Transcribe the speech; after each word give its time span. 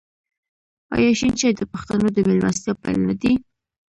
آیا 0.95 1.11
شین 1.19 1.33
چای 1.39 1.53
د 1.57 1.61
پښتنو 1.71 2.07
د 2.15 2.17
میلمستیا 2.27 2.73
پیل 2.83 2.99
نه 3.09 3.15
دی؟ 3.21 3.33